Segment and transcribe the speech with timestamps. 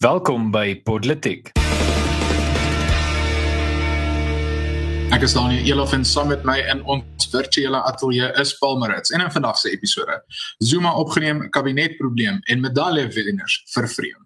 [0.00, 1.50] Welkom by Podletik.
[5.12, 9.12] Ek is Daniel Elof en saam met my in ons virtuele ateljee is Paul Marits
[9.12, 10.16] en in vandag se episode
[10.64, 14.16] Zuma opgeneem kabinetprobleem en medaljewenners vervreem.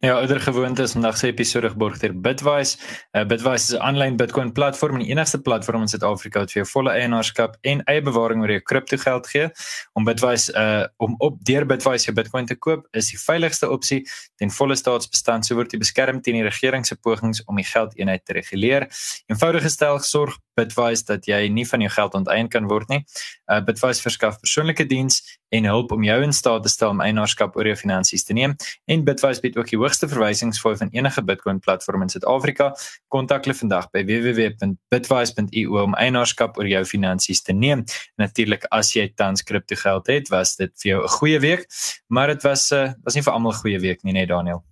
[0.00, 2.78] Ja, ouer gewoonte is vandag se episode geborg deur Bitwise.
[3.12, 6.62] Uh, Bitwise is 'n aanlyn Bitcoin platform en die enigste platform in Suid-Afrika wat vir
[6.62, 9.50] jou volle eienaarskap en eie bewaring oor jou kriptogeld gee.
[9.92, 14.04] Om Bitwise uh om op deur Bitwise jou Bitcoin te koop is die veiligigste opsie
[14.36, 18.24] ten volle staatsbestand so word jy beskerm teen die regering se pogings om die geldeenheid
[18.24, 18.86] te reguleer.
[19.26, 23.02] Eenvoudig gestel sorg Bitwise dat jy nie van jou geld onteien kan word nie.
[23.50, 25.20] Uh Bitwise verskaf persoonlike diens
[25.54, 28.56] en hulp om jou in staat te stel om eienaarskap oor jou finansies te neem
[28.86, 32.70] en Bitwise bied ook die hoogste verwysingsfooi van enige Bitcoin platform in Suid-Afrika.
[33.08, 37.84] Kontak hulle vandag by www.bitwise.io om eienaarskap oor jou finansies te neem.
[38.16, 41.66] Natuurlik as jy tans kripto geld het, was dit vir jou 'n goeie week,
[42.08, 44.64] maar dit was uh, was nie vir almal 'n goeie week nie, nee Daniel.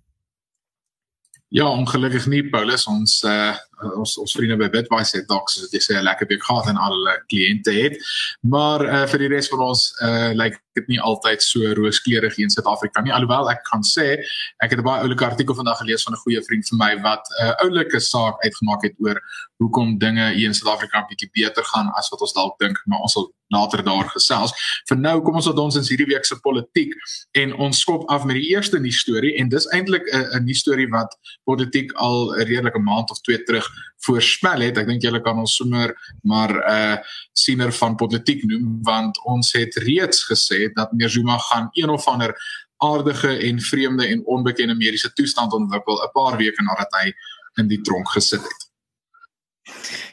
[1.49, 3.55] Ja, ongelukkig nie Paulus ons uh
[3.95, 6.77] ons ons vriende by Bitwise het dalk soos jy sê 'n lekker week gehad en
[6.77, 7.97] al hulle kliënte het.
[8.41, 12.37] Maar uh vir die res van ons uh lyk like, dit nie altyd so rooskleurig
[12.37, 13.13] in Suid-Afrika nie.
[13.13, 14.17] Alhoewel ek kan sê
[14.63, 17.23] ek het 'n baie oulike artikel vandag gelees van 'n goeie vriend vir my wat
[17.29, 19.17] 'n uh, oulike saak uitgemaak het oor
[19.61, 22.99] hoekom dinge hier in Suid-Afrika 'n bietjie beter gaan as wat ons dalk dink, maar
[22.99, 24.51] ons sal later daar gesels.
[24.89, 26.93] Vir nou kom ons op ons in hierdie week se politiek
[27.31, 30.59] en ons skop af met die eerste nuus storie en dis eintlik 'n 'n nuus
[30.59, 33.66] storie wat politiek al 'n redelike maand of twee terug
[34.05, 34.77] voorspel het.
[34.77, 36.97] Ek dink julle kan ons sommer maar 'n uh,
[37.33, 42.07] siener van politiek noem want ons het reeds gesê dat meneer Zuma gaan een of
[42.07, 42.35] ander
[42.77, 47.13] aardige en vreemde en onbekende mediese toestand ontwikkel 'n paar weke nadat hy
[47.61, 48.61] in die tronk gesit het.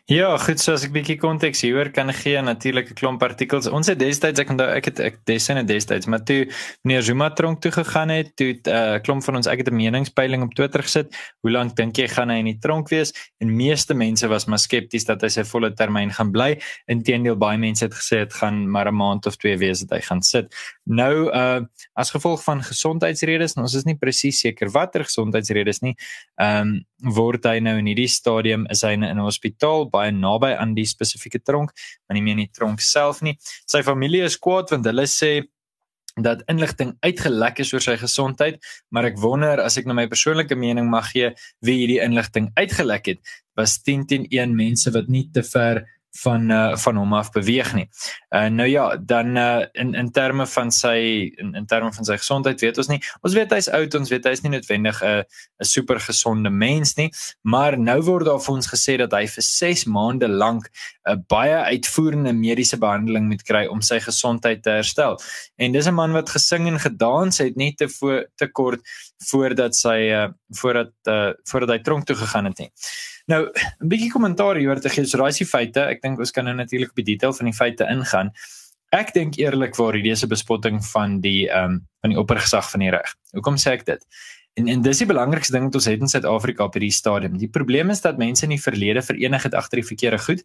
[0.05, 3.67] Ja, goed, so as ek bietjie konteks hieroor kan gee, natuurlik 'n klomp artikels.
[3.67, 6.45] Ons het destyds ek onthou ek het ek desyne destyds, maar toe
[6.85, 9.75] meneer Zuma tronk toe gegaan het, toe 'n uh, klomp van ons ek het 'n
[9.75, 11.09] meningspeiling op Twitter gesit.
[11.41, 13.15] Hoe lank dink jy gaan hy in die tronk wees?
[13.41, 16.61] En meeste mense was maar skepties dat hy sy volle termyn gaan bly.
[16.87, 20.01] Inteendeel baie mense het gesê dit gaan maar 'n maand of twee wees dat hy
[20.05, 20.55] gaan sit.
[20.85, 21.65] Nou uh
[21.95, 25.97] as gevolg van gesondheidsredes, ons is nie presies seker watter gesondheidsredes nie,
[26.37, 30.53] ehm um, word hy nou in hierdie stadium is hy in 'n hospitaal baie naby
[30.59, 31.73] aan die spesifieke tronk,
[32.05, 33.37] maar nie meer in die tronk self nie.
[33.71, 35.35] Sy familie is kwaad want hulle sê
[36.23, 38.61] dat inligting uitgelek is oor sy gesondheid,
[38.95, 41.33] maar ek wonder as ek nou my persoonlike mening mag gee
[41.67, 45.83] wie hierdie inligting uitgelek het, was 10 teen 1 mense wat nie te ver
[46.23, 47.89] van uh, van hom af beweeg nie.
[48.31, 50.97] Uh nou ja, dan uh in in terme van sy
[51.37, 53.01] in in terme van sy gesondheid weet ons nie.
[53.21, 55.25] Ons weet hy's oud, ons weet hy's nie noodwendig 'n
[55.61, 57.11] 'n super gesonde mens nie,
[57.43, 60.71] maar nou word daar vir ons gesê dat hy vir 6 maande lank
[61.09, 65.19] 'n baie uitvoerende mediese behandeling moet kry om sy gesondheid te herstel.
[65.57, 67.89] En dis 'n man wat gesing en gedans het net te
[68.37, 68.81] te kort
[69.31, 70.29] voordat sy uh
[70.61, 72.71] voordat uh voordat hy tronk toe gegaan het nie.
[73.27, 73.49] Nou,
[73.81, 75.81] 'n bietjie kommentaar hieroor te gee, so raai die feite.
[75.81, 78.33] Ek dink ons kan nou natuurlik op die detail van die feite ingaan.
[78.93, 82.81] Ek dink eerlikwaar hierdie is 'n bespotting van die ehm um, van die oppergesag van
[82.81, 83.15] die reg.
[83.33, 84.05] Hoekom sê ek dit?
[84.55, 87.35] En en dis die belangrikste ding wat ons het in Suid-Afrika op hierdie stadium.
[87.41, 90.45] Die probleem is dat mense in die verlede verenig het agter die verkeerde goed.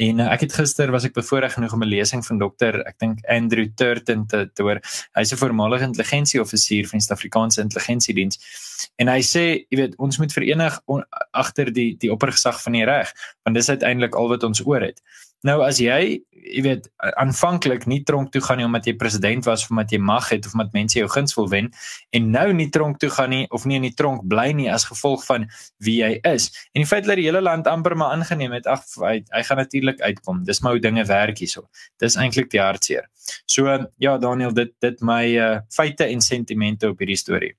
[0.00, 2.96] En uh, ek het gister was ek bevoorreg genoeg om 'n lesing van dokter, ek
[3.04, 4.80] dink Andrew Turton te te hoor.
[5.12, 8.40] Hy's 'n voormalige intelligensieoffisier van die Suid-Afrikaanse Intelligensiediens.
[8.96, 10.80] En hy sê, jy weet, ons moet verenig
[11.30, 13.12] agter die die oppergesag van die reg,
[13.44, 15.02] want dis uiteindelik al wat ons oor het.
[15.46, 16.88] Nou as jy, jy weet,
[17.20, 20.44] aanvanklik nie tronk toe gaan nie omdat jy president was of omdat jy mag het
[20.46, 21.70] of omdat mense jou guns wil wen
[22.16, 24.84] en nou nie tronk toe gaan nie of nie in die tronk bly nie as
[24.90, 25.46] gevolg van
[25.84, 26.50] wie jy is.
[26.74, 29.62] En die feit dat die hele land amper maar aangeneem het, ag hy, hy gaan
[29.62, 30.44] natuurlik uitkom.
[30.48, 31.68] Dis maar hoe dinge werk hierso.
[32.02, 33.08] Dis eintlik die hartseer.
[33.48, 33.70] So
[34.02, 37.54] ja, Daniel, dit dit my uh, feite en sentimente op hierdie storie.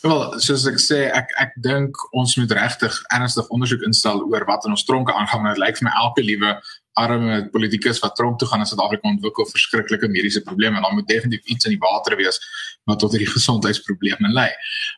[0.00, 4.64] Wel, soos ek sê, ek ek dink ons moet regtig ernstig ondersoek instel oor wat
[4.64, 5.50] in ons tronke aangaan.
[5.52, 6.54] Dit lyk vir my elke liewe
[7.00, 11.08] arme politikus wat tronk toe gaan in Suid-Afrika ontwikkel verskriklike mediese probleme en dan moet
[11.08, 12.40] definitief iets in die water wees
[12.88, 14.48] wat tot hierdie gesondheidsprobleme lei.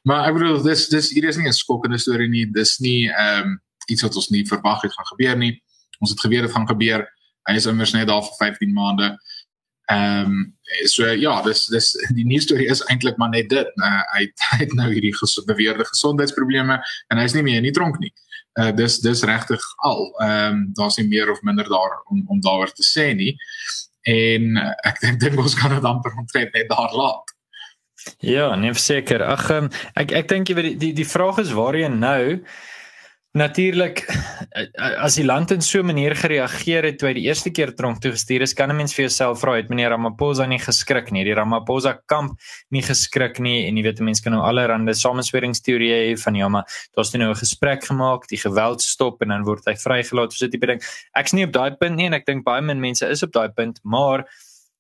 [0.07, 2.47] Maar ek bedoel dis dis hier is nie 'n skokkende storie nie.
[2.47, 3.61] Dis nie ehm um,
[3.91, 5.59] iets wat ons nie verwag het gaan gebeur nie.
[5.99, 7.09] Ons het geweet dit gaan gebeur.
[7.51, 9.19] Hy is immers net daar vir 15 maande.
[9.91, 13.73] Ehm um, so ja, dis dis die nuus storie is eintlik maar net dit.
[13.83, 17.75] Uh, hy hy het nou hierdie ges beweerde gesondheidsprobleme en hy's nie meer in die
[17.75, 18.13] tronk nie.
[18.61, 20.07] Uh dis dis regtig al.
[20.23, 23.37] Ehm um, daar's nie meer of minder daar om om daaroor te sê nie.
[24.09, 27.37] En uh, ek dink dink ons kan dit amper omtrent net daar laat.
[28.19, 29.23] Ja, nee seker.
[29.23, 32.43] Ag um, ek ek dink jy weet die die vraag is waarheen nou
[33.33, 34.03] Natuurlik
[34.77, 38.03] as die land in so 'n manier gereageer het toe hy die eerste keer tronk
[38.03, 41.25] toe gestuur is, kan 'n mens vir jouself vra het meneer Ramaphosa nie geskrik nie,
[41.25, 42.39] die Ramaphosa kamp
[42.71, 46.65] nie geskrik nie en jy weet mense kan nou allerlei samensweringsteorieë hê van ja maar
[46.95, 50.51] daar's nou 'n gesprek gemaak, die geweld stop en dan word hy vrygelaat so 'n
[50.51, 50.83] tipe ding.
[51.17, 53.49] Ek's nie op daai punt nie en ek dink baie min mense is op daai
[53.49, 54.27] punt, maar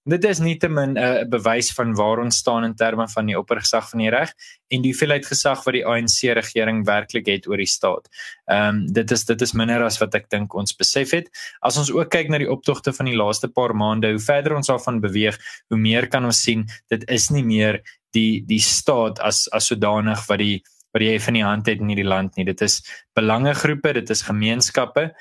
[0.02, 3.88] Dit is nietemin 'n uh, bewys van waar ons staan in terme van die oppergesag
[3.90, 4.32] van die reg
[4.69, 8.08] en die hoeveelheid gesag wat die ANC regering werklik het oor die staat.
[8.50, 11.31] Ehm um, dit is dit is minder as wat ek dink ons besef het.
[11.62, 14.66] As ons ook kyk na die optogte van die laaste paar maande, hoe verder ons
[14.66, 15.38] daarvan beweeg,
[15.69, 17.78] hoe meer kan ons sien dit is nie meer
[18.10, 21.88] die die staat as as sodanig wat die wat jy van die hand het in
[21.88, 22.44] hierdie land nie.
[22.44, 22.82] Dit is
[23.14, 25.12] belangegroepe, dit is gemeenskappe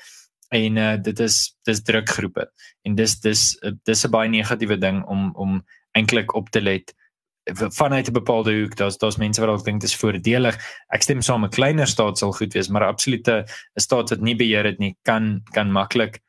[0.52, 2.46] en uh, dit is dis drukgroepe.
[2.86, 3.42] En dis dis
[3.88, 5.62] dis 'n baie negatiewe ding om om
[5.96, 6.94] eintlik op te let
[7.50, 8.76] vanuit 'n bepaalde hoek.
[8.76, 10.56] Daar's daar's mense wat dalk dink dit is voordelig.
[10.88, 13.44] Ek stem saam 'n kleiner staat sal goed wees maar absolute
[13.74, 16.20] 'n staat wat nie beheer het nie kan kan maklik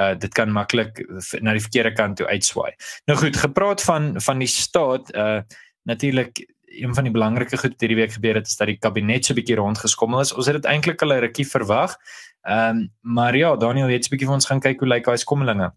[0.00, 1.04] uh dit kan maklik
[1.40, 2.72] na die verkeerde kant toe uitswaai.
[3.06, 5.40] Nou goed gepraat van van die staat uh
[5.82, 9.24] natuurlik een van die belangrike goed wat hierdie week gebeur het is dat die kabinet
[9.24, 11.96] so 'n bietjie rondgeskommel is ons het dit eintlik al 'n rukkie verwag
[12.42, 15.04] Ehm um, maar ja, Daniel, jy het 'n bietjie vir ons gaan kyk hoe lyk
[15.04, 15.72] daai skommelinge.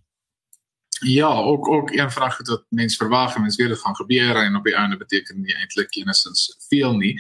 [1.04, 4.56] Ja, ook ook een vraag wat mense verwag en mense weet dit gaan gebeur en
[4.56, 7.14] op die einde beteken nie eintlik enigstens veel nie.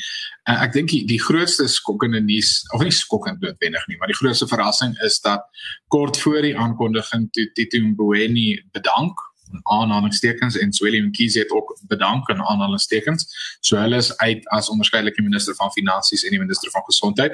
[0.50, 4.16] Uh, ek dink die, die grootste skokkende nuus of nie skokkend noodwendig nie, maar die
[4.16, 5.46] grootste verrassing is dat
[5.88, 9.20] kort voor die aankondiging toe Tito Mboweni bedank
[9.64, 13.28] aanhalingstekens en Willem Kies het ook bedank aan aanhalingstekens.
[13.60, 17.34] So hulle is uit as onderskeidelike minister van finansies en die minister van gesondheid.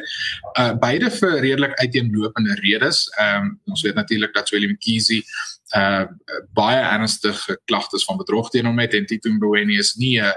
[0.59, 3.07] Uh beide vir redelik uiteenlopende redes.
[3.17, 6.05] Ehm um, ons weet natuurlik dat Willem Kies uh
[6.53, 10.33] baie ernstige klagtes van bedrog teen hom het en Tito Mboweni is nie 'n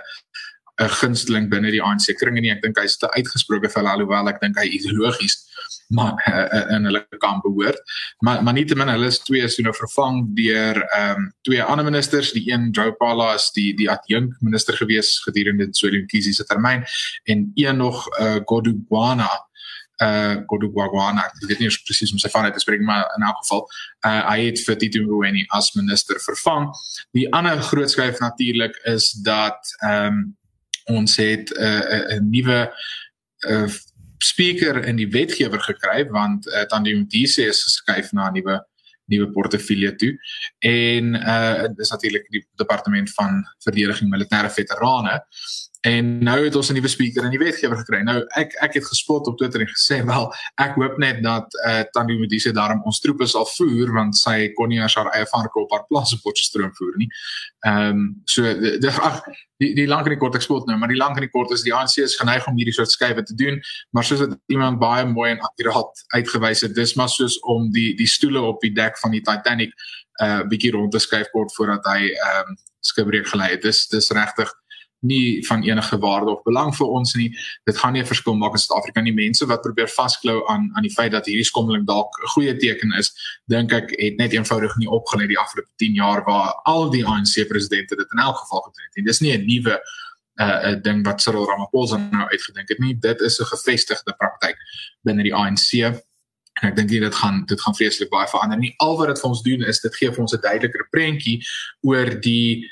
[0.83, 2.51] 'n gunsteling binne die ANC kringe nie.
[2.51, 5.45] Ek dink hy's te uitgesproke vir alhoewel ek dink hy ideologies
[5.89, 7.81] maar uh, in hulle kamp behoort.
[8.19, 12.33] Maar maar nietemin hulle is twee is nou vervang deur ehm um, twee ander ministers,
[12.33, 16.85] die een Joe Pala is die die adjunk minister gewees gedurende Sweli Kisi se termyn
[17.25, 19.31] en een nog uh, Godubwana
[20.03, 23.27] uh Godubwana, ek weet nie presies hoe om sy van uit te spreek maar in
[23.27, 23.63] elk geval
[24.09, 26.71] uh hy het vir Tito Mboweni as minister vervang.
[27.15, 30.25] Die ander groot skryf natuurlik is dat ehm um,
[30.85, 32.73] ons het 'n uh, nuwe
[33.49, 33.69] uh,
[34.19, 38.61] speaker in die wetgewer gekry want uh, Tandi Mdisi is geskuif na 'n nuwe
[39.07, 40.13] nuwe portefeulje toe.
[40.59, 45.21] En uh dis natuurlik die departement van verdediging militêre veterane
[45.85, 48.01] En nou het ons 'n nuwe speaker en die wetgewer gekry.
[48.03, 51.79] Nou ek ek het gespot op Twitter en gesê wel, ek hoop net dat eh
[51.79, 55.61] uh, Tannie Modise daarom ons troepe sal voer want sy kon nie haar eie varke
[55.61, 57.09] op haar plaas op Potchefstroom voer nie.
[57.67, 58.43] Ehm um, so
[58.81, 59.21] dis ag
[59.57, 61.53] die die lank en die kort ek spot nou, maar die lank en die kort
[61.53, 63.61] is die ANC is geneig om hierdie soort skuwe te doen,
[63.91, 67.95] maar soos dit iemand baie mooi en akkuraat uitgewys het, dis maar soos om die
[67.95, 69.73] die stoele op die dek van die Titanic
[70.21, 73.63] eh uh, bietjie rond te skuif kort voordat hy ehm um, skibreek gelei het.
[73.63, 74.51] Dis dis regtig
[75.05, 77.29] nie van enige waarde of belang vir ons nie.
[77.69, 79.15] Dit gaan nie verskil maak in Suid-Afrika nie.
[79.15, 82.93] Mense wat probeer vasklou aan aan die feit dat hierdie skommeling dalk 'n goeie teken
[82.99, 83.13] is,
[83.47, 87.47] dink ek het net eenvoudig nie opgelet die afgelope 10 jaar waar al die ANC
[87.49, 88.97] presidente dit in elk geval gedoen het.
[88.97, 89.81] En dis nie 'n nuwe
[90.35, 92.99] 'n uh, 'n ding wat Cyril Ramaphosa nou uitgedink het nie.
[92.99, 94.57] Dit is 'n gevestigde praktyk
[95.03, 96.03] binne die ANC.
[96.63, 98.59] En ek dink dit gaan dit gaan vreeslik baie verander.
[98.59, 101.43] Nie al wat dit vir ons doen is dit gee vir ons 'n duideliker prentjie
[101.83, 102.71] oor die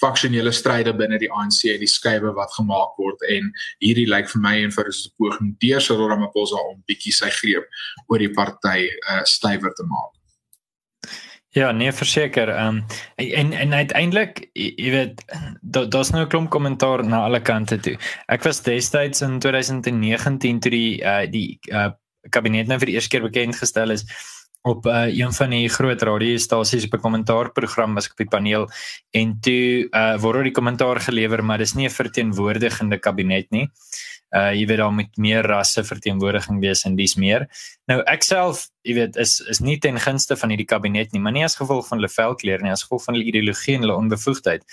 [0.00, 3.50] faksionele stryde binne die ANC en die skuwe wat gemaak word en
[3.84, 7.30] hierdie lyk vir my en vir is 'n poging deur Cyril Ramaphosa om bietjie sy
[7.30, 7.66] greep
[8.08, 10.14] oor die party uh, stywer te maak.
[11.56, 12.48] Ja, nee, verseker.
[12.48, 12.84] Ehm um,
[13.16, 15.22] en en uiteindelik, jy weet,
[15.62, 17.96] daar's nou 'n klomp kommentaar na alle kante toe.
[18.28, 21.90] Ek was destyds in 2019 toe die uh die uh
[22.30, 24.04] kabinet nou vir die eerste keer bekend gestel is
[24.62, 28.68] op uh, een van die groot radiostasies op 'n kommentaarprogram was ek op die paneel
[29.10, 33.70] en toe uh, word die kommentaar gelewer maar dis nie 'n verteenwoordigende kabinet nie.
[34.28, 37.46] Uh jy weet daar moet meer rasse verteenwoordiging wees en dis meer.
[37.88, 41.32] Nou ek self, jy weet, is is nie ten gunste van hierdie kabinet nie, maar
[41.32, 44.66] nie as gevolg van hulle velkleur nie, as gevolg van hulle ideologie en hulle onbevoegdheid.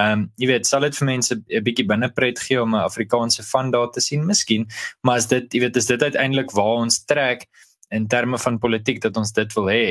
[0.00, 3.42] Ehm um, jy weet, sal dit vir mense 'n bietjie binnepret gee om 'n Afrikaanse
[3.50, 4.66] van daar te sien, miskien,
[5.02, 7.48] maar as dit, jy weet, is dit uiteindelik waar ons trek
[7.92, 9.84] in terme van politiek dat ons dit wil hê.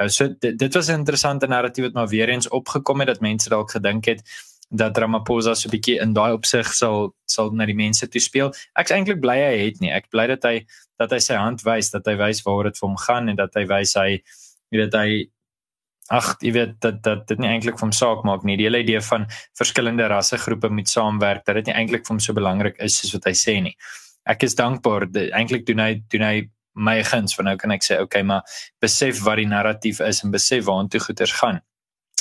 [0.00, 3.20] Uh, so dit, dit was 'n interessante narratief wat maar weer eens opgekom het dat
[3.20, 4.22] mense dalk gedink het
[4.70, 8.52] dat Ramaphosa so 'n bietjie in daai opsig sal sal na die mense toe speel.
[8.74, 9.92] Ek's eintlik bly hy het nie.
[9.92, 10.66] Ek bly dat hy
[10.98, 13.54] dat hy sy hand wys, dat hy wys waar dit vir hom gaan en dat
[13.54, 14.22] hy wys hy
[14.70, 15.30] weet dat hy
[16.12, 18.56] ag, jy weet dat dat dit nie eintlik vir hom saak maak nie.
[18.56, 22.32] Die hele idee van verskillende rassegroepe moet saamwerk, dat dit nie eintlik vir hom so
[22.32, 23.76] belangrik is soos wat hy sê nie.
[24.26, 25.08] Ek is dankbaar.
[25.32, 26.36] Eintlik doen hy doen hy
[26.74, 28.42] my guns van nou kan ek sê okay maar
[28.82, 31.62] besef wat die narratief is en besef waartoe goeders gaan.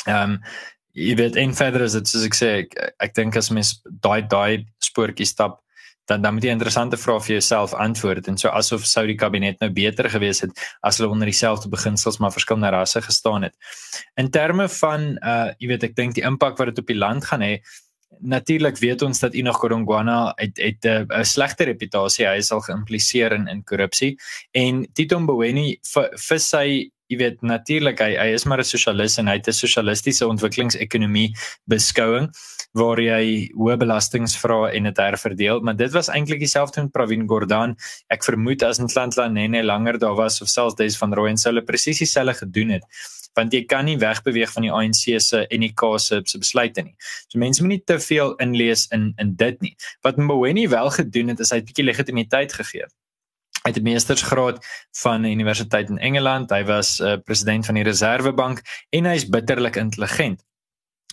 [0.05, 0.39] Ehm um,
[0.93, 4.21] jy weet en verder is dit soos ek sê ek, ek dink as mens daai
[4.29, 5.63] daai spoortjie stap
[6.05, 9.61] dan dan moet jy interessante vrae vir jouself antwoord en so asof sou die kabinet
[9.63, 10.51] nou beter gewees het
[10.83, 13.55] as hulle onder dieselfde beginsels maar verskillende rasse gestaan het.
[14.19, 17.25] In terme van uh jy weet ek dink die impak wat dit op die land
[17.25, 17.55] gaan hê
[18.23, 22.25] Natuurlik weet ons dat Enoch Godongwana het het 'n uh, slegte reputasie.
[22.27, 24.17] Hy is al geïmpliseer in in korrupsie
[24.51, 25.79] en Tito Mboweni
[26.27, 29.53] vir sy jy weet natuurlik hy hy is maar 'n sosialis en hy het 'n
[29.53, 31.33] sosialistiese ontwikkelingsekonomie
[31.67, 32.29] beskouing
[32.73, 35.61] waar jy hoë belastings vra en dit herverdeel.
[35.61, 37.75] Maar dit was eintlik dieselfde met Pravin Gordhan.
[38.09, 41.65] Ek vermoed as Ntlantla Nene langer daar was of selfs Des van Rooyen sou hulle
[41.65, 42.83] presies dieselfde gedoen het
[43.37, 46.95] want jy kan nie wegbeweeg van die ANC se en die KAS se besluite nie.
[47.27, 49.75] So mense moet nie te veel inlees in in dit nie.
[50.01, 52.85] Wat Mboweni wel gedoen het is hy 'n bietjie legitimiteit gegee.
[53.63, 54.65] Hy het 'n meestersgraad
[55.01, 56.49] van die Universiteit in Engeland.
[56.49, 60.43] Hy was uh, president van die Reservebank en hy is bitterlik intelligent.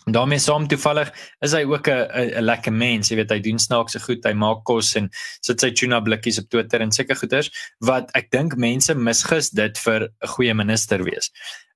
[0.06, 1.12] Daarmee saam toevallig
[1.44, 4.64] is hy ook 'n 'n lekker mens, jy weet hy doen snaakse goed, hy maak
[4.64, 5.10] kos en
[5.42, 9.78] sit sy tuna blikkies op Twitter en sulke goeders wat ek dink mense misgis dit
[9.78, 11.30] vir 'n goeie minister wees.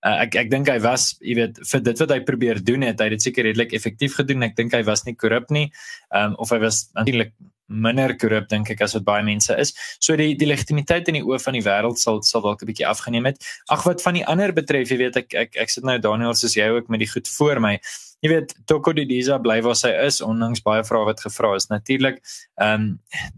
[0.05, 3.01] Uh, ek ek dink hy was, jy weet, vir dit wat hy probeer doen het,
[3.01, 4.43] hy het dit seker redelik effektief gedoen.
[4.43, 5.71] Ek dink hy was nie korrup nie.
[6.13, 7.33] Ehm um, of hy was natuurlik
[7.69, 9.73] minder korrup dink ek as wat baie mense is.
[10.03, 12.87] So die die legitimiteit in die oë van die wêreld sal sal dalk 'n bietjie
[12.87, 13.41] afgeneem het.
[13.71, 16.55] Ag wat van die ander betref, jy weet ek ek ek sit nou Daniel soos
[16.55, 17.81] jy ook met die goed voor my.
[18.23, 21.69] Jy weet Toko Didiza bly waar sy is ondanks baie vrae wat gevra is.
[21.73, 22.21] Natuurlik
[22.63, 22.87] ehm um,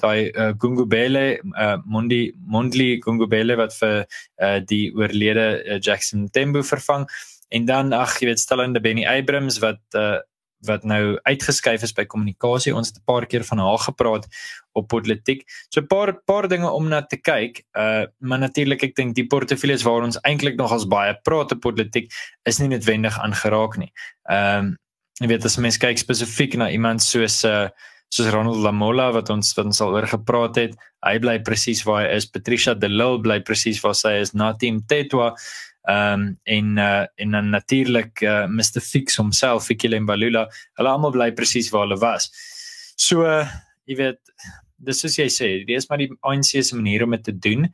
[0.03, 6.63] daai uh, Gungubele uh, Mondi Mondli Gungubele wat vir uh, die oorlede uh, Jackson Tembo
[6.63, 7.07] vervang
[7.49, 10.19] en dan ag jy weet stellende Benny Abrams wat uh,
[10.67, 12.75] wat nou uitgeskuif is by kommunikasie.
[12.75, 14.27] Ons het 'n paar keer van haar gepraat
[14.73, 15.45] op politiek.
[15.69, 17.65] So 'n paar paar dinge om na te kyk.
[17.73, 21.61] Uh maar natuurlik ek dink die portefeuilles waar ons eintlik nog as baie praat op
[21.61, 22.13] politiek
[22.45, 23.93] is nie noodwendig aangeraak nie.
[24.29, 24.77] Ehm um,
[25.21, 27.69] jy weet as mens kyk spesifiek na iemand soos uh
[28.09, 30.77] soos Ronald Lamola wat ons wat ons al oor gepraat het.
[31.07, 32.27] Hy bly presies waar hy is.
[32.31, 34.35] Patricia de Lille bly presies waar sy is.
[34.35, 35.35] Natim Tetwa
[35.87, 40.49] Ehm um, en uh, en dan natuurlik uh, eh, Mr Fix homself, Fikile Mbalula.
[40.75, 42.27] Hulle almal bly presies waar hulle was.
[42.97, 43.47] So uh,
[43.87, 44.33] jy weet
[44.79, 47.67] dis soos jy sê, dit is maar die ANC se manier om dit te doen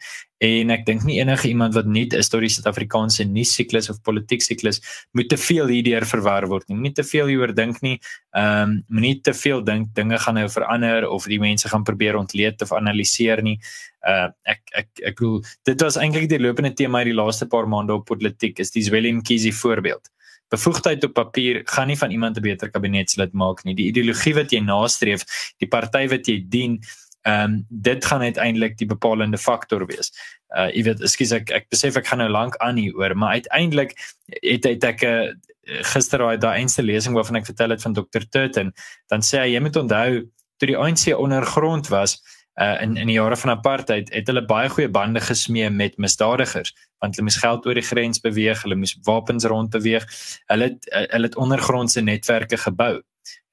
[0.42, 4.00] en ek dink nie enige iemand wat nie is tot die Suid-Afrikaanse nuus siklus of
[4.06, 4.80] politiek siklus
[5.16, 6.78] moet te veel hierdeur verwar word nie.
[6.78, 7.99] Moenie te veel hieroor dink nie.
[8.35, 12.18] Ehm um, moenie te veel dink dinge gaan nou verander of die mense gaan probeer
[12.18, 13.59] ontleed of analiseer nie.
[14.06, 15.38] Uh ek ek ek bedoel
[15.71, 19.23] dit was eintlik die lopende tema hierdie laaste paar maande op politiek is die Zwelin
[19.23, 20.11] Kizi voorbeeld.
[20.52, 23.75] Bevoegdheid op papier gaan nie van iemand 'n beter kabinetslid maak nie.
[23.75, 25.25] Die ideologie wat jy nastreef,
[25.59, 26.80] die party wat jy dien,
[27.23, 30.11] ehm um, dit gaan uiteindelik die bepalende faktor wees.
[30.56, 33.38] Uh jy weet, ekskuus ek ek besef ek gaan nou lank aan hier oor, maar
[33.38, 33.94] uiteindelik
[34.42, 35.30] het het ek 'n uh,
[35.62, 38.26] eh, gister daai daai eenste lesing waarvan ek vertel het van Dr.
[38.30, 38.73] Turton,
[39.09, 40.11] dan sê hy jy moet onthou
[40.59, 42.21] toe die ANC ondergrond was,
[42.61, 46.75] uh in in die jare van apartheid het hulle baie goeie bande gesmee met misdadigers
[47.02, 50.06] want hulle moes geld oor die grens beweeg, hulle moes wapens rond beweeg.
[50.52, 52.94] Hulle het hulle het ondergrondse netwerke gebou.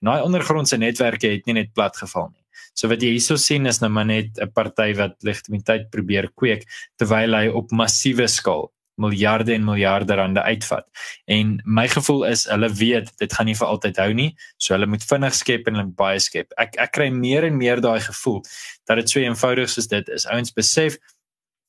[0.05, 2.45] Daai ondergrondse netwerke het nie net plat geval nie.
[2.77, 6.63] So wat jy hierso sien is nou maar net 'n party wat legitimiteit probeer kweek
[6.97, 10.85] terwyl hy op massiewe skaal miljarde en miljarde rande uitvat.
[11.25, 14.89] En my gevoel is hulle weet dit gaan nie vir altyd hou nie, so hulle
[14.91, 16.51] moet vinnig skep en hulle baie skep.
[16.59, 18.41] Ek ek kry meer en meer daai gevoel
[18.89, 20.27] dat dit so eenvoudig soos dit is.
[20.33, 20.99] Ouens besef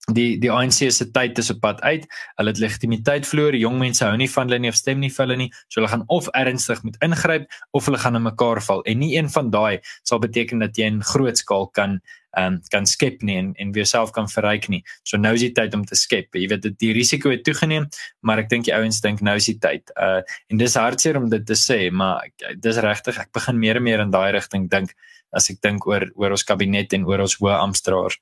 [0.08, 2.06] die die ANC se tyd is op pad uit.
[2.38, 3.56] Hulle het legitimiteit verloor.
[3.56, 5.50] Jong mense hou nie van hulle nie of stem nie vir hulle nie.
[5.68, 8.82] So hulle gaan of ernstig moet ingryp of hulle gaan in mekaar val.
[8.88, 12.00] En nie een van daai sal beteken dat jy in groot skaal kan
[12.38, 14.82] ehm um, kan skep nie en en weer self kan verryk nie.
[15.02, 16.34] So nou is die tyd om te skep.
[16.34, 17.88] Jy weet dit die risiko het toegeneem,
[18.22, 19.90] maar ek dink die ouens dink nou is die tyd.
[19.98, 23.82] Uh en dis hartseer om dit te sê, maar dis regtig ek begin meer en
[23.82, 24.94] meer in daai rigting dink
[25.34, 28.18] as ek dink oor oor ons kabinet en oor ons hoë amptenare.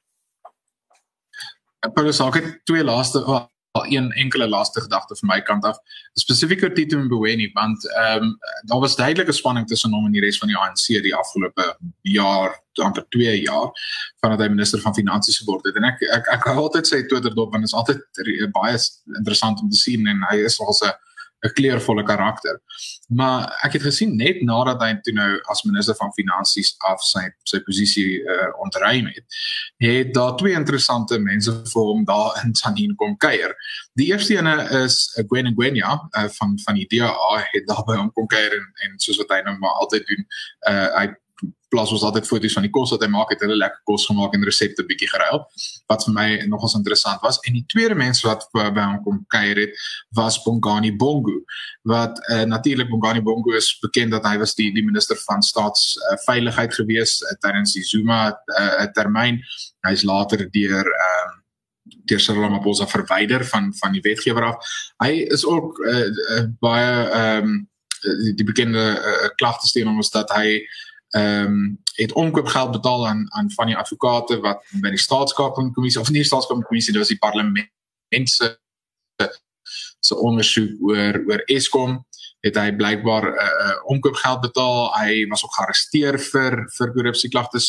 [1.95, 5.79] Paulus, het twee laaste oh, een enkele laaste gedagte van my kant af.
[6.13, 10.21] Spesifiek oor Tito Mboweni want ehm um, daar was duidelike spanning tussen hom en die
[10.21, 13.71] res van die ANC die afgelope jaar, amper 2 jaar
[14.21, 15.77] vandat hy minister van finansies geword het.
[15.77, 18.79] En ek ek ek hou altyd sy Twitter dop want dit is altyd baie
[19.19, 20.95] interessant om te sien en hy is al 'n
[21.47, 22.61] 'n kleurvolle karakter.
[23.09, 27.25] Maar ek het gesien net nadat hy toe nou as minister van finansies af sy
[27.49, 29.39] sy posisie uh, ontruim het,
[29.83, 33.55] het daar twee interessante mense vir hom daar in Tsanin kom kuier.
[33.95, 37.97] Die eerste ene is uh, Gwen Gwenya uh, van van die DA het daar by
[38.01, 40.29] hom kom kuier en, en soos wat hy nou maar altyd doen,
[40.69, 41.07] uh, hy
[41.73, 44.35] plaas ons altyd foto's van die kos wat hy maak het hulle lekker kos gemaak
[44.37, 45.43] en resepte bietjie geruil
[45.91, 49.63] wat vir my nogals interessant was en die tweede mens wat by hom kom kuier
[49.65, 49.83] het
[50.17, 51.37] was Bongani Bongo
[51.89, 56.73] wat uh, natuurlik Bongani Bongo is bekend dat hy was die die minister van staatsveiligheid
[56.73, 59.43] uh, gewees uh, tydens die Zuma uh, termyn
[59.89, 61.29] hy's later deur uh,
[62.09, 64.71] deur Cyril Ramaphosa verwyder van van die wetgewer af.
[65.05, 66.07] Hy is ook uh,
[66.37, 67.59] uh, baie ehm um,
[67.99, 70.61] die, die bekende uh, klagtes teen hom is dat hy
[71.17, 76.11] ehm um, het omkoopgeld betaal aan aan van die advokate wat by die staatskapingkommissie of
[76.11, 78.59] nie staatskapingkommissie dit was die parlement se
[80.01, 81.99] se ondersoek oor oor Eskom.
[82.47, 84.95] Het hy blykbaar 'n uh, uh, omkoopgeld betaal.
[84.95, 87.67] Hy was ook gearresteer vir vir korrupsie klagtes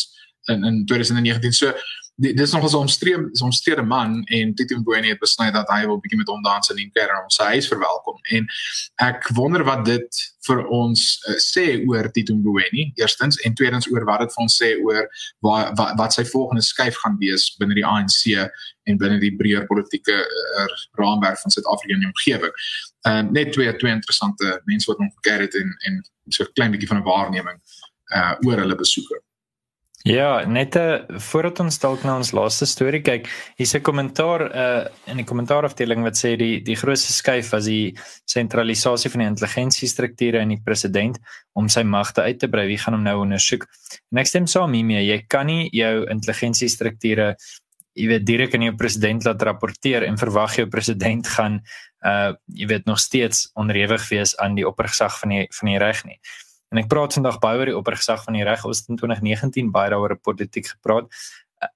[0.49, 1.73] in in 2019 so
[2.19, 6.17] dis nog 'n omstrede omstrede man en Tito Mboweni het besluit dat hy wil bietjie
[6.17, 8.47] met hom dans in die kern om sy huis verwelkom en
[8.95, 14.05] ek wonder wat dit vir ons uh, sê oor Tito Mboweni eerstens en tweedens oor
[14.05, 15.07] wat dit vir ons sê oor
[15.39, 18.35] wat wat, wat sy volgende skuif gaan wees binne die ANC
[18.83, 20.17] en binne die breër politieke
[20.59, 20.67] uh,
[20.99, 22.53] raamwerk van Suid-Afrika en die omgewing.
[23.07, 26.53] Ehm uh, net twee twee interessante mense wat ons gekeer het en en so 'n
[26.53, 27.59] klein bietjie van 'n waarneming
[28.15, 29.23] uh oor hulle besoeke.
[30.07, 33.25] Ja, net uh, voordat ons dalk na ons laaste storie kyk,
[33.59, 37.93] hier's 'n kommentaar uh in die kommentaarafdeling wat sê die die grootste skuif was die
[38.23, 41.19] sentralisasie van die intelligensiestrukture in die president
[41.53, 42.67] om sy magte uit te brei.
[42.67, 43.67] Wie gaan hom nou ondersoek?
[44.11, 45.03] En ek stem saam hiermee.
[45.03, 47.35] Jy kan nie jou intelligensiestrukture
[47.93, 51.59] jy weet direk aan jou president laat rapporteer en verwag jou president gaan
[52.05, 56.05] uh jy weet nog steeds onderhewig wees aan die oppergesag van die van die reg
[56.05, 56.19] nie.
[56.69, 58.65] En ek praat vandag baie oor die oppergesag van die reg.
[58.65, 61.09] Ons het in 2019 baie daaroor politiek gepraat.
[61.61, 61.71] Eh,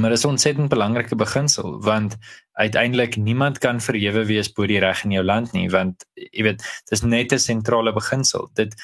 [0.00, 2.16] maar dit is 'n ontsettend belangrike beginsel want
[2.52, 6.62] uiteindelik niemand kan verhewe wees bo die reg in jou land nie want jy weet
[6.90, 8.50] dis net 'n sentrale beginsel.
[8.54, 8.74] Dit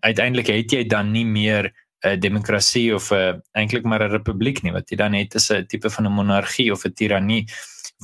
[0.00, 1.72] uiteindelik het jy dan nie meer
[2.04, 5.66] 'n demokrasie of 'n eintlik maar 'n republiek nie wat jy dan het is 'n
[5.66, 7.46] tipe van 'n monargie of 'n tirannie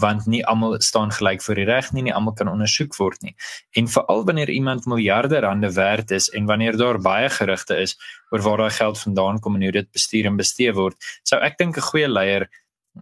[0.00, 3.34] want nie almal staan gelyk voor die reg nie, nie almal kan ondersoek word nie.
[3.78, 7.96] En veral wanneer iemand miljarde rande werd is en wanneer daar baie gerugte is
[8.30, 11.58] oor waar daai geld vandaan kom en hoe dit bestuur en bestee word, sou ek
[11.58, 12.48] dink 'n goeie leier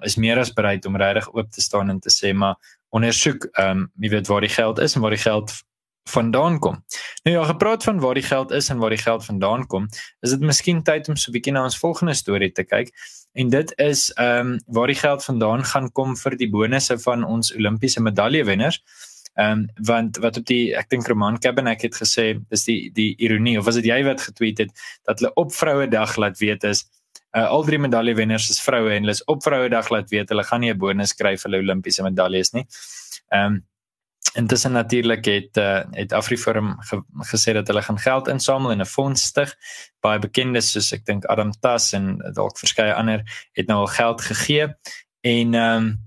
[0.01, 2.57] is meer as bereid om regtig oop te staan en te sê maar
[2.90, 5.53] ondersoek ehm um, wie weet waar die geld is en waar die geld
[6.11, 6.85] vandaan kom.
[7.23, 9.88] Nou ja, gepraat van waar die geld is en waar die geld vandaan kom,
[10.21, 12.91] is dit miskien tyd om so 'n bietjie na ons volgende storie te kyk.
[13.33, 17.25] En dit is ehm um, waar die geld vandaan gaan kom vir die bonusse van
[17.25, 18.83] ons Olimpiese medaljewenners.
[19.35, 23.15] Ehm um, want wat op die ek dink Roman Cabernet het gesê, is die die
[23.17, 24.71] ironie of was dit jy wat getweet het
[25.05, 26.85] dat hulle op Vrouedag laat weet is
[27.37, 30.61] uh, al drie medaljewenners is vroue en hulle is op Vrouedag laat weet hulle gaan
[30.61, 32.67] nie 'n bonus kry vir hulle Olimpiese medaljes nie.
[33.33, 33.62] Ehm um,
[34.35, 38.85] Intussen natuurlik het uh, het Afriforum ge, gesê dat hulle gaan geld insamel en 'n
[38.85, 39.55] fonds stig.
[40.01, 43.21] Baie bekendes soos ek dink Adam Tas en dalk verskeie ander
[43.53, 44.75] het nou al geld gegee.
[45.21, 46.01] En ehm um,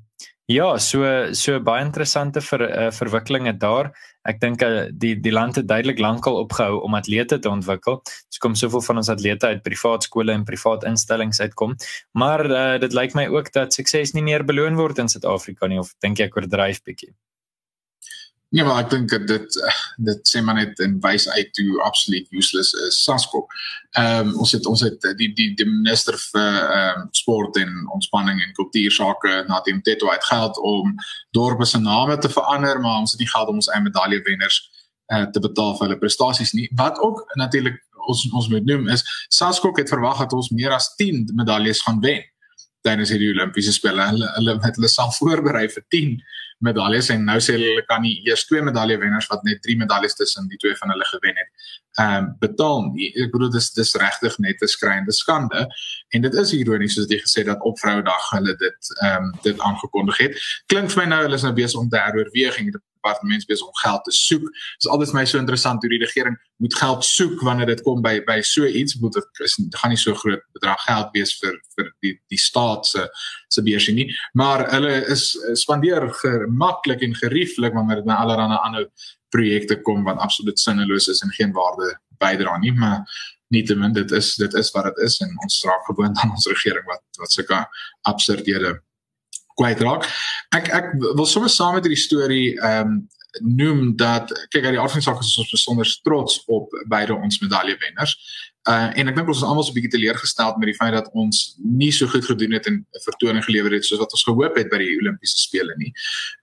[0.45, 3.91] ja, so so baie interessante ver, uh, verwikkelinge daar.
[4.23, 8.01] Ek dink uh, die die land het duidelik lankal opgehou om atlete te ontwikkel.
[8.29, 11.75] Dis kom soveel van ons atlete uit privaat skole en privaat instellings uitkom.
[12.11, 15.79] Maar uh, dit lyk my ook dat sukses nie meer beloon word in Suid-Afrika nie
[15.79, 17.13] of dink ek oordryf bietjie.
[18.55, 19.55] Nee, maar ek dink dit
[20.07, 23.41] dit sê maar net en wys uit hoe absoluut useless is Sasko.
[23.99, 27.73] Ehm um, ons het ons het die die die minister vir ehm um, sport en
[27.97, 30.93] ontspanning en kultuursake Nadim Teto het geld om
[31.35, 34.61] dorpe se name te verander, maar ons het nie geld om ons eie medaljewenners
[35.11, 36.69] uh, te betaal vir hulle prestasies nie.
[36.79, 40.93] Wat ook natuurlik ons ons moet noem is Sasko het verwag dat ons meer as
[40.95, 42.23] 10 medaljes gaan wen
[42.87, 44.07] tydens hierdie Olimpiese spele.
[44.13, 46.17] Hulle hulle het hulle self voorberei vir 10
[46.63, 50.15] medaljes en nou sê hulle kan nie eers twee medalje wenners wat net drie medaljes
[50.15, 51.51] tussen die twee van hulle gewen het
[51.99, 53.11] ehm um, betaal nie.
[53.23, 55.67] Ek bedoel dis dis regtig net 'n skreeuende skande
[56.09, 59.59] en dit is ironies soos jy gesê dat op Vrouedag hulle dit ehm um, dit
[59.59, 60.33] aangekondig het.
[60.67, 62.71] Klink vir my nou hulle is nou besig om te heroorweeg en
[63.05, 64.41] departement besig om geld te soek.
[64.41, 68.01] Dit is altyd my so interessant hoe die regering moet geld soek wanneer dit kom
[68.01, 68.97] by by so iets.
[69.01, 72.85] Moet dit is gaan nie so groot bedrag geld wees vir vir die die staat
[72.85, 73.07] se
[73.49, 75.29] se beursie nie, maar hulle is
[75.61, 78.89] spandeer gemaklik en gerieflik wanneer dit na allerlei ander
[79.31, 83.03] projekte kom wat absoluut sinneloos is en geen waarde bydra nie, maar
[83.53, 86.85] nietemin dit is dit is wat dit is en ons raak gewoond aan ons regering
[86.89, 87.61] wat wat sulke
[88.11, 88.79] absurdhede
[89.59, 90.07] kwyt raak.
[90.55, 93.03] Ek ek wil sommer saam met hierdie storie ehm um,
[93.43, 98.13] noem dat kyk uit die afsake is ons besonder trots op beide ons medaljewenners.
[98.69, 101.09] Uh en ek dink ons is almal so 'n bietjie teleurgesteld met die feit dat
[101.11, 104.55] ons nie so goed gedoen het en 'n vertoning gelewer het soos wat ons gehoop
[104.55, 105.91] het by die Olimpiese spele nie.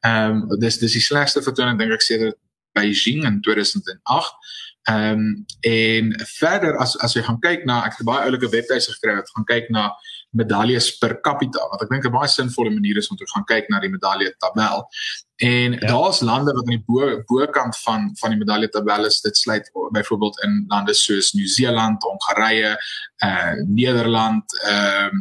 [0.04, 2.36] Ehm um, dis dis die slegste vertoning dink ek sedert
[2.72, 4.36] Beijing in 2008
[4.82, 8.90] Ehm um, en verder as as jy gaan kyk na ek het baie oulike webtuise
[8.90, 9.92] gekry wat gaan kyk na
[10.32, 13.68] medaljes per capita wat ek dink 'n baie sinvolle manier is om te gaan kyk
[13.68, 14.86] na die medalje tabel.
[15.36, 15.86] En ja.
[15.86, 19.20] daar's lande wat aan die bo bokant van van die medalje tabel is.
[19.20, 22.76] Dit sluit byvoorbeeld in lande soos Nieu-Seeland, Hongarye,
[23.16, 25.20] eh uh, Nederland, ehm uh,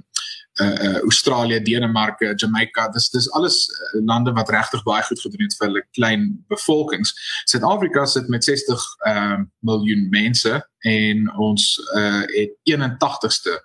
[0.61, 2.87] uh, uh Australië, Denemarke, Jamaica.
[2.89, 7.13] Dis dis alles uh, lande wat regtig baie goed gedoen het vir hulle klein bevolkings.
[7.45, 13.59] Suid-Afrika sit met 60 uh miljoen mense en ons uh het 81ste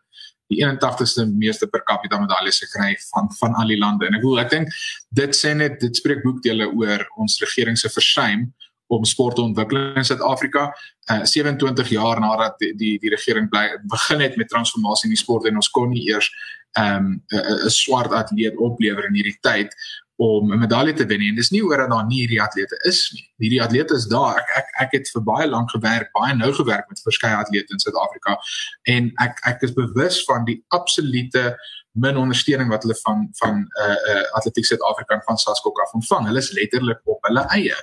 [0.53, 4.07] die 81ste meeste per capita medaljes gekry van van al die lande.
[4.07, 4.77] En ek wil ek dink
[5.11, 8.47] dit sê net dit spreek boekdele oor ons regering se versuim
[8.87, 10.69] om sport te ontwikkel in Suid-Afrika.
[11.11, 15.23] Uh 27 jaar nadat die die, die regering bly begin het met transformasie in die
[15.23, 16.31] sport en ons kon nie eers
[16.79, 19.75] um 'n swart atleet oplewer in hierdie tyd
[20.17, 23.11] om 'n medalje te wen en dis nie oor dat daar nie hierdie atlete is
[23.15, 23.25] nie.
[23.37, 24.39] Hierdie atlete is daar.
[24.39, 27.79] Ek ek ek het vir baie lank gewerk, baie nou gewerk met verskeie atlete in
[27.79, 28.39] Suid-Afrika
[28.83, 31.57] en ek ek is bewus van die absolute
[31.97, 36.27] min ondersteuning wat hulle van van uh uh Atletiek Suid-Afrika en van Saskok af ontvang.
[36.27, 37.77] Hulle is letterlik op hulle eie.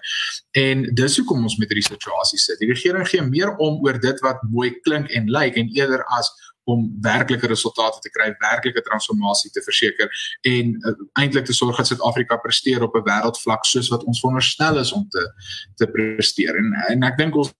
[0.51, 2.59] En dis hoekom ons met hierdie situasie sit.
[2.59, 6.29] Die regering gee meer om oor dit wat mooi klink en lyk en eerder as
[6.63, 10.11] om werklike resultate te kry, werklike transformasie te verseker
[10.47, 14.79] en uh, eintlik te sorg dat Suid-Afrika presteer op 'n wêreldvlak soos wat ons veronderstel
[14.79, 15.23] is om te
[15.75, 16.55] te presteer.
[16.55, 17.51] En en ek dink ons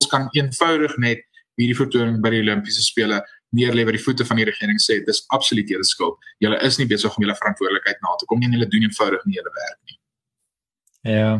[0.00, 1.24] ons kan eenvoudig net
[1.56, 3.22] hierdie vertoning by die Olimpiese spele
[3.56, 6.18] neerlê by die voete van die regering sê dis absoluut julle skuld.
[6.42, 9.24] Julle is nie besig om julle verantwoordelikheid na te kom nie en julle doen eenvoudig
[9.26, 9.98] nie julle werk nie.
[11.16, 11.30] Ja.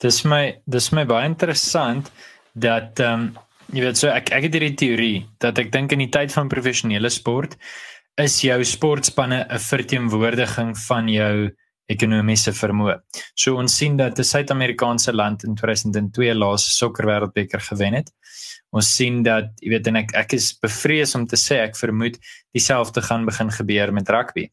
[0.00, 2.10] Dis my dis my baie interessant
[2.52, 3.30] dat ehm um,
[3.70, 6.50] jy weet so ek ek het hierdie teorie dat ek dink in die tyd van
[6.50, 7.56] professionele sport
[8.20, 11.50] is jou sportspanne 'n verteenwoordiging van jou
[11.90, 13.00] ekonomiese vermoë.
[13.34, 18.12] So ons sien dat 'n Suid-Amerikaanse land in 2002 laas sokker wêreldbeker gewen het.
[18.72, 22.18] Ons sien dat jy weet en ek ek is bevrees om te sê ek vermoed
[22.52, 24.50] dieselfde gaan begin gebeur met rugby.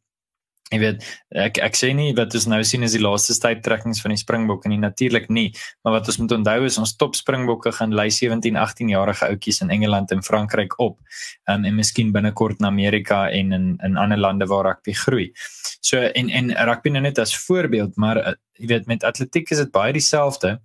[0.67, 1.03] Jy weet
[1.39, 4.67] ek ek sê nie wat ons nou sien is die laaste tydtrekkings van die Springbokke
[4.67, 5.45] nie natuurlik nie
[5.85, 9.61] maar wat ons moet onthou is ons top Springbokke gaan lei 17 18 jarige ouetjies
[9.63, 10.97] in Engeland en Frankryk op
[11.47, 15.29] um, en miskien binnekort in Amerika en in in ander lande waar rugby groei.
[15.79, 19.63] So en en rugby nou net as voorbeeld maar uh, jy weet met atletiek is
[19.63, 20.57] dit baie dieselfde.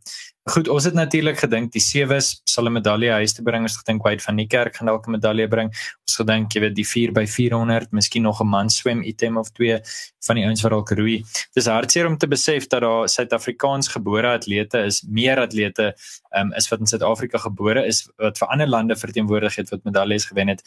[0.51, 3.63] Goed, ons het natuurlik gedink die sewes sal 'n medalje huis te bring.
[3.63, 5.69] Ons gedink Wade van die kerk gaan dalk 'n medalje bring.
[5.69, 9.53] Ons gedink jy weet die 4 by 400, miskien nog 'n man swem item of
[9.53, 9.79] twee
[10.27, 11.23] van die ouens wat dalk roei.
[11.55, 15.95] Dis hartseer om te besef dat daar Suid-Afrikaans gebore atlete is, meer atlete
[16.37, 20.25] um, is wat in Suid-Afrika gebore is wat vir ander lande verteenwoordig het wat medaljes
[20.25, 20.63] gewen het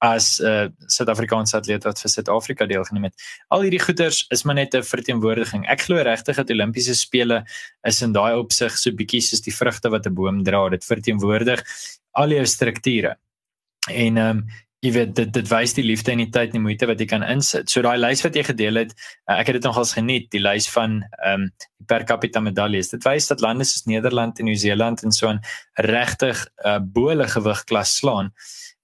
[0.00, 3.14] as 'n uh, Suid-Afrikaanse atleet wat vir Suid-Afrika deelgeneem het.
[3.48, 5.68] Al hierdie goeters is maar net 'n verteenwoordiging.
[5.68, 7.44] Ek glo regtig dat Olimpiese spele
[7.84, 10.68] is in daai opsig so bietjie soos die vrugte wat 'n boom dra.
[10.68, 11.62] Dit verteenwoordig
[12.12, 13.16] al jou strukture.
[13.88, 14.44] En ehm um,
[14.80, 17.06] jy weet dit dit wys die liefde en die tyd en die moeite wat jy
[17.06, 17.68] kan insit.
[17.68, 18.94] So daai lys wat jy gedeel het,
[19.28, 21.50] uh, ek het dit nogals geniet, die lys van ehm um,
[21.86, 22.88] per capita medaljes.
[22.88, 25.40] Dit wys dat lande soos Nederland en Nieu-Seeland en so 'n
[25.74, 28.32] regtig uh, bo hulle gewig klas slaan.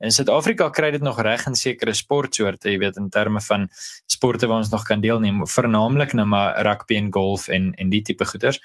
[0.05, 3.69] In Suid-Afrika kry dit nog reg in sekere sportsoorte, jy weet in terme van
[4.07, 8.03] sporte waar ons nog kan deelneem, veralnik nou maar rugby en golf en en die
[8.03, 8.61] tipe goeders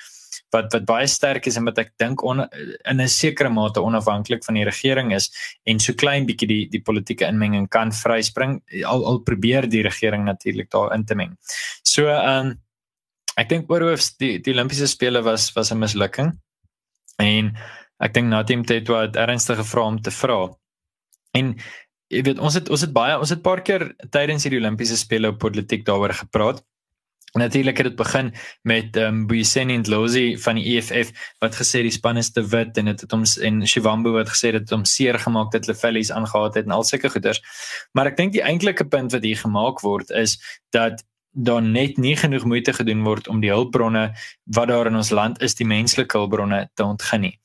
[0.51, 4.55] wat wat baie sterk is en wat ek dink in 'n sekere mate onafhanklik van
[4.55, 5.31] die regering is
[5.65, 10.25] en so klein bietjie die die politieke inmenging kan vryspring al al probeer die regering
[10.25, 11.37] natuurlik daar in te meng.
[11.83, 12.59] So ehm um,
[13.37, 16.39] ek dink oorhoofs die die Olimpiese spele was was 'n mislukking.
[17.17, 17.57] En
[17.99, 20.60] ek dink Nadim Tetwa het ernstige vrae om te vra.
[21.37, 21.55] En
[22.11, 25.31] jy weet ons het ons het baie ons het paar keer tydens hierdie Olimpiese spele
[25.31, 26.63] op politiek daaroor gepraat.
[27.39, 28.33] Natuurlik het dit begin
[28.67, 32.43] met ehm um, Boysen en Lozi van die EFF wat gesê die span is te
[32.43, 35.65] wit en dit het ons en Shivambu wat gesê dit het hom seer gemaak dat
[35.65, 37.39] hulle vellies aangehaat het en al sulke goeders.
[37.93, 40.35] Maar ek dink die eintlike punt wat hier gemaak word is
[40.75, 44.11] dat daar net nie genoeg moeite gedoen word om die hulpbronne
[44.55, 47.35] wat daar in ons land is, die menslike hulpbronne te ontgin nie.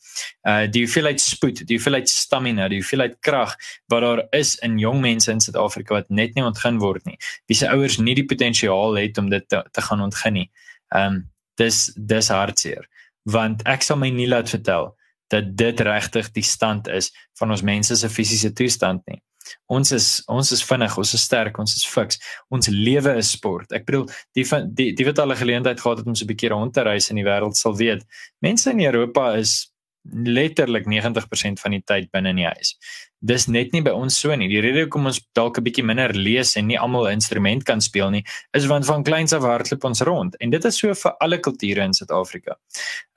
[0.49, 3.55] Uh die hoeveelheid spoed, die hoeveelheid stamina, die hoeveelheid krag
[3.93, 7.19] wat daar is in jong mense in Suid-Afrika wat net nie ontgin word nie.
[7.47, 10.51] Wie se ouers nie die potensiaal het om dit te, te gaan ontgin nie.
[10.95, 12.85] Um dis dis hartseer
[13.27, 14.93] want ek sal my nie laat vertel
[15.33, 19.19] dat dit regtig die stand is van ons mense se fisiese toestand nie.
[19.67, 22.19] Ons is ons is vinnig, ons is sterk, ons is fiks.
[22.49, 23.73] Ons lewe is sport.
[23.73, 26.33] Ek bedoel, die van die die wat al 'n geleentheid gehad het om so 'n
[26.33, 28.05] bietjie rond te reis in die wêreld sal weet.
[28.41, 29.73] Mense in Europa is
[30.13, 32.77] letterlik 90% van die tyd binne in die huis.
[33.27, 34.49] Dis net nie by ons so nie.
[34.51, 37.81] Die rede hoekom ons dalk 'n bietjie minder lees en nie almal 'n instrument kan
[37.81, 41.17] speel nie, is want van kleins af hardloop ons rond en dit is so vir
[41.21, 42.57] alle kulture in Suid-Afrika.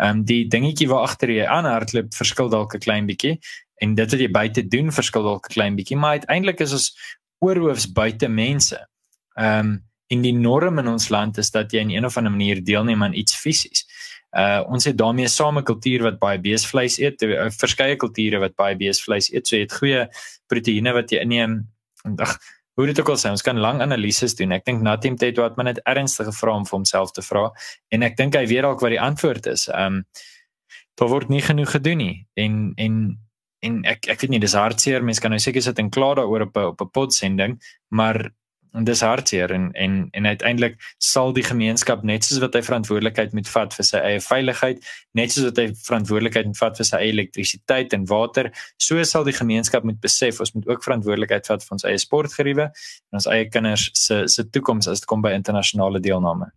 [0.01, 3.39] Ehm um, die dingetjie waar agter jy aan hardloop verskil dalk 'n klein bietjie
[3.83, 6.87] en dit wat jy buite doen verskil dalk 'n klein bietjie, maar uiteindelik is ons
[7.39, 8.79] oorhoofs buite mense.
[9.35, 9.77] Ehm um,
[10.09, 13.03] in die norm in ons land is dat jy in een of ander manier deelneem
[13.03, 13.85] aan iets fisies.
[14.37, 18.75] Uh ons het daarmee same kultuur wat baie beesvleis eet, uh, verskeie kulture wat baie
[18.77, 19.47] beesvleis eet.
[19.47, 20.07] So jy het goeie
[20.49, 21.61] proteïene wat jy inneem.
[22.17, 22.37] Ag,
[22.73, 24.53] hoe dit ook al sê, ons kan lang analises doen.
[24.55, 27.49] Ek dink Natim het wat man net ernstige vrae om vir homself te vra
[27.93, 29.69] en ek dink hy weet dalk wat die antwoord is.
[29.73, 30.05] Um
[30.99, 32.95] daar word nie genoeg gedoen nie en en
[33.65, 36.47] en ek ek weet nie dis hartseer mense kan nou seker sit en kla daaroor
[36.47, 38.29] op op 'n podsending maar
[38.71, 43.33] en dis hartseer en en en uiteindelik sal die gemeenskap net soos wat hy verantwoordelikheid
[43.33, 44.85] moet vat vir sy eie veiligheid,
[45.17, 49.25] net soos wat hy verantwoordelikheid moet vat vir sy eie elektrisiteit en water, so sal
[49.27, 53.29] die gemeenskap moet besef ons moet ook verantwoordelikheid vat vir ons eie sportgeriewe en ons
[53.33, 56.51] eie kinders se se toekoms as dit kom by internasionale deelname.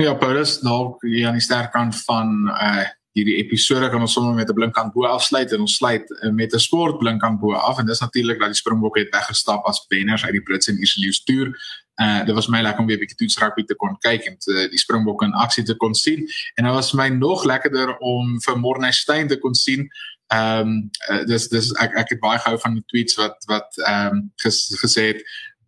[0.00, 4.48] Ja, Paulus, nou hier aan die sterkant van uh hierdie episode kan ons sommer met
[4.48, 7.86] 'n blinkkant bo afsluit en ons sluit eh, met 'n sport blinkkant bo af en
[7.86, 11.52] dis natuurlik dat die Springbokke het weggestap as wenners uit die Brits en Ierse toer.
[12.00, 14.38] Uh dit was my lekker om weer 'n bietjie toets rugby te kon kyk en
[14.38, 18.40] te, die Springbokke in aksie te kon sien en dit was my nog lekkerder om
[18.40, 19.88] vir Morne Steyn te kon sien.
[20.32, 23.68] Ehm um, uh, dis dis ek ek het baie gehou van die tweets wat wat
[23.76, 25.20] ehm um, ges, gesê het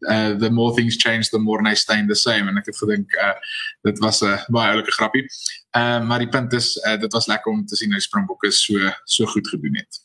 [0.08, 3.14] uh the more things change the more they stay the same en ek het gedink
[3.14, 3.36] uh
[3.82, 5.26] dit was 'n uh, baie oulike grappie.
[5.70, 8.50] Ehm uh, maar die punt is uh, dit was lekker om te sien hoe Springbokke
[8.50, 10.02] so so goed gedoen het.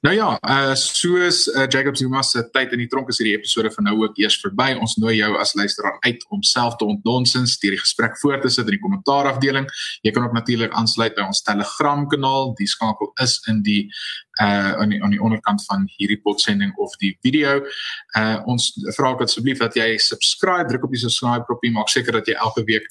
[0.00, 3.70] Nou ja, uh soos uh, Jacob Zuma se tyd in die tronk is hierdie episode
[3.74, 4.70] van nou ook eers verby.
[4.80, 8.52] Ons nooi jou as luisteraar uit om self te ontdonsens deur die gesprek voort te
[8.52, 9.68] sit in die kommentaarafdeling.
[10.06, 12.54] Jy kan ook natuurlik aansluit by ons Telegram kanaal.
[12.58, 13.82] Die skakel is in die
[14.40, 17.58] uh aan die aan die onderkant van hierdie podsending of die video.
[18.16, 22.16] Uh ons vra ook asseblief dat jy subscribe, druk op die subscribe knoppie, maak seker
[22.16, 22.86] dat jy elke week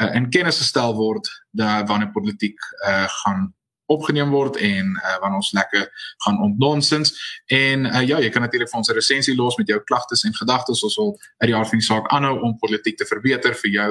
[0.00, 3.52] uh, in kennis gestel word dat wanneer politiek uh gaan
[3.86, 5.88] opgeneem word en uh, wanneer ons lekker
[6.24, 7.14] gaan ontnonsens
[7.52, 10.34] en uh, ja jy kan natuurlik vir ons 'n resensie los met jou klagtes en
[10.34, 10.82] gedagtes.
[10.82, 13.90] Ons wil uit die hart van die saak aanhou om politiek te verbeter vir jou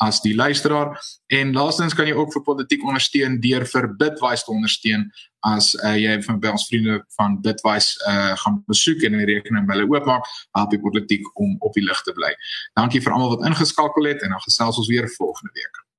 [0.00, 0.96] as die luisteraar.
[1.26, 5.96] En laastens kan jy ook vir politiek ondersteun deur vir Bitwise te ondersteun as uh,
[5.96, 9.88] jy van by ons vriende van Bitwise uh, gaan besoek en 'n rekening by hulle
[9.92, 10.24] oopmaak
[10.56, 12.32] help die politiek om op die lig te bly.
[12.76, 15.89] Dankie vir almal wat ingeskakel het en dan gesels ons weer volgende week